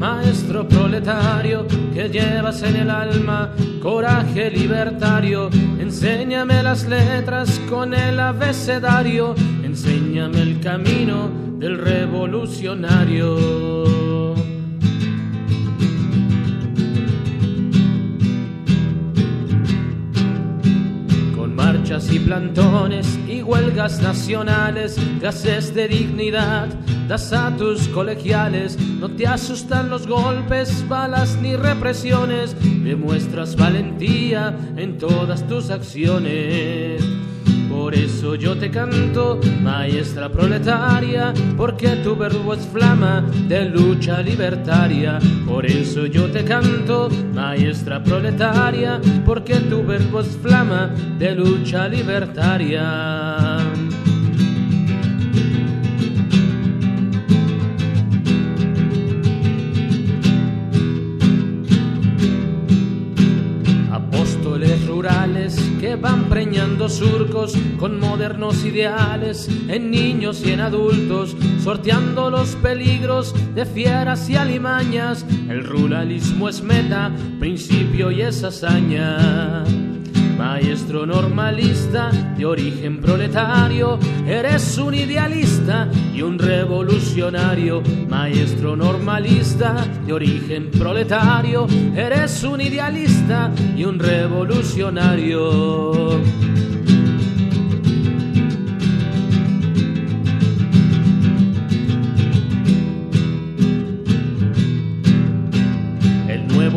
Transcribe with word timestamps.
maestro 0.00 0.66
proletario, 0.66 1.66
que 1.94 2.08
llevas 2.08 2.62
en 2.62 2.76
el 2.76 2.90
alma 2.90 3.54
coraje 3.80 4.50
libertario. 4.50 5.50
Enséñame 5.78 6.62
las 6.64 6.88
letras 6.88 7.60
con 7.70 7.94
el 7.94 8.18
abecedario, 8.18 9.36
enséñame 9.62 10.42
el 10.42 10.60
camino 10.60 11.30
del 11.58 11.78
revolucionario. 11.78 13.36
Con 21.36 21.54
marchas 21.54 22.12
y 22.12 22.18
plantones 22.18 23.16
y 23.28 23.42
huelgas 23.42 24.02
nacionales, 24.02 24.98
gases 25.20 25.72
de 25.72 25.86
dignidad 25.86 26.68
das 27.08 27.32
a 27.32 27.54
tus 27.56 27.88
colegiales, 27.88 28.78
no 28.78 29.10
te 29.10 29.26
asustan 29.26 29.90
los 29.90 30.06
golpes, 30.06 30.86
balas 30.88 31.36
ni 31.40 31.56
represiones, 31.56 32.56
demuestras 32.82 33.56
valentía 33.56 34.56
en 34.76 34.98
todas 34.98 35.46
tus 35.46 35.70
acciones. 35.70 37.02
Por 37.68 37.94
eso 37.94 38.36
yo 38.36 38.56
te 38.56 38.70
canto, 38.70 39.40
maestra 39.60 40.30
proletaria, 40.30 41.34
porque 41.56 41.88
tu 41.96 42.16
verbo 42.16 42.54
es 42.54 42.64
flama 42.66 43.22
de 43.48 43.68
lucha 43.68 44.22
libertaria. 44.22 45.18
Por 45.44 45.66
eso 45.66 46.06
yo 46.06 46.30
te 46.30 46.44
canto, 46.44 47.08
maestra 47.34 48.02
proletaria, 48.02 49.00
porque 49.26 49.56
tu 49.56 49.84
verbo 49.84 50.20
es 50.20 50.28
flama 50.40 50.94
de 51.18 51.34
lucha 51.34 51.88
libertaria. 51.88 53.58
Preñando 66.34 66.88
surcos 66.88 67.54
con 67.78 68.00
modernos 68.00 68.64
ideales 68.64 69.48
en 69.68 69.92
niños 69.92 70.44
y 70.44 70.50
en 70.50 70.62
adultos, 70.62 71.36
sorteando 71.62 72.28
los 72.28 72.56
peligros 72.56 73.32
de 73.54 73.64
fieras 73.64 74.28
y 74.28 74.34
alimañas. 74.34 75.24
El 75.48 75.64
ruralismo 75.64 76.48
es 76.48 76.60
meta, 76.60 77.12
principio 77.38 78.10
y 78.10 78.22
es 78.22 78.42
hazaña. 78.42 79.62
Maestro 80.36 81.06
normalista 81.06 82.10
de 82.36 82.44
origen 82.44 83.00
proletario, 83.00 83.98
eres 84.26 84.76
un 84.78 84.94
idealista 84.94 85.88
y 86.14 86.22
un 86.22 86.38
revolucionario. 86.38 87.82
Maestro 88.08 88.76
normalista 88.76 89.86
de 90.06 90.12
origen 90.12 90.70
proletario, 90.70 91.66
eres 91.96 92.44
un 92.44 92.60
idealista 92.60 93.50
y 93.76 93.84
un 93.84 93.98
revolucionario. 93.98 96.20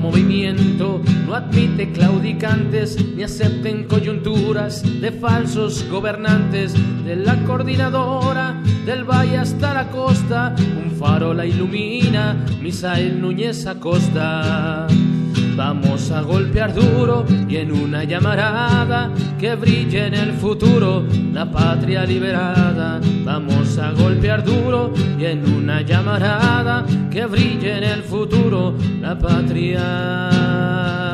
movimiento 0.00 0.89
no 1.30 1.36
admite 1.36 1.92
claudicantes 1.92 2.98
ni 3.14 3.22
acepten 3.22 3.84
coyunturas 3.84 4.82
de 5.00 5.12
falsos 5.12 5.88
gobernantes. 5.88 6.74
De 7.04 7.14
la 7.14 7.36
coordinadora 7.44 8.60
del 8.84 9.04
valle 9.04 9.38
hasta 9.38 9.74
la 9.74 9.88
costa, 9.90 10.56
un 10.58 10.90
faro 10.90 11.32
la 11.32 11.46
ilumina, 11.46 12.34
Misael 12.60 13.20
Núñez 13.20 13.64
Acosta. 13.68 14.88
Vamos 15.54 16.10
a 16.10 16.22
golpear 16.22 16.74
duro 16.74 17.24
y 17.48 17.58
en 17.58 17.70
una 17.70 18.02
llamarada 18.02 19.12
que 19.38 19.54
brille 19.54 20.08
en 20.08 20.14
el 20.14 20.32
futuro 20.32 21.04
la 21.32 21.48
patria 21.48 22.04
liberada. 22.04 23.00
Vamos 23.24 23.78
a 23.78 23.92
golpear 23.92 24.42
duro 24.42 24.92
y 25.16 25.26
en 25.26 25.48
una 25.48 25.82
llamarada 25.82 26.84
que 27.08 27.24
brille 27.26 27.78
en 27.78 27.84
el 27.84 28.02
futuro 28.02 28.74
la 29.00 29.16
patria. 29.16 31.09